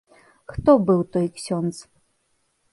Хто 0.53 0.71
быў 0.87 1.03
той 1.17 1.27
ксёндз? 1.37 1.77